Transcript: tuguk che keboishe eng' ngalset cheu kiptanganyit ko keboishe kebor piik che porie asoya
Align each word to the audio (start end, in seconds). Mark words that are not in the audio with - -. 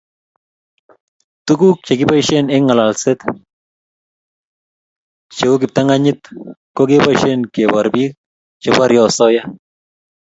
tuguk 1.45 1.77
che 1.85 1.93
keboishe 1.99 2.37
eng' 2.55 2.67
ngalset 2.67 3.19
cheu 5.35 5.53
kiptanganyit 5.61 6.21
ko 6.75 6.81
keboishe 6.89 7.29
kebor 7.53 7.85
piik 7.93 8.11
che 8.61 8.69
porie 8.77 9.01
asoya 9.07 9.43